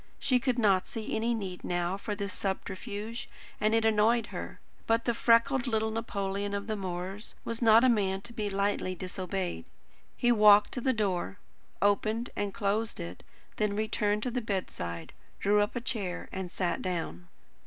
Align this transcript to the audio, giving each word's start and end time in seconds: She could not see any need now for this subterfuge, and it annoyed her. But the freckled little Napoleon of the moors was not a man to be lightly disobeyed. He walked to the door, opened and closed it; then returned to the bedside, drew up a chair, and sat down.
She 0.17 0.39
could 0.39 0.57
not 0.57 0.87
see 0.87 1.15
any 1.15 1.35
need 1.35 1.63
now 1.63 1.95
for 1.95 2.15
this 2.15 2.33
subterfuge, 2.33 3.29
and 3.59 3.75
it 3.75 3.85
annoyed 3.85 4.25
her. 4.33 4.59
But 4.87 5.05
the 5.05 5.13
freckled 5.13 5.67
little 5.67 5.91
Napoleon 5.91 6.55
of 6.55 6.65
the 6.65 6.75
moors 6.75 7.35
was 7.45 7.61
not 7.61 7.83
a 7.83 7.87
man 7.87 8.21
to 8.21 8.33
be 8.33 8.49
lightly 8.49 8.95
disobeyed. 8.95 9.63
He 10.17 10.31
walked 10.31 10.71
to 10.71 10.81
the 10.81 10.91
door, 10.91 11.37
opened 11.83 12.31
and 12.35 12.51
closed 12.51 12.99
it; 12.99 13.21
then 13.57 13.75
returned 13.75 14.23
to 14.23 14.31
the 14.31 14.41
bedside, 14.41 15.13
drew 15.39 15.61
up 15.61 15.75
a 15.75 15.81
chair, 15.81 16.27
and 16.31 16.49
sat 16.49 16.81
down. 16.81 17.27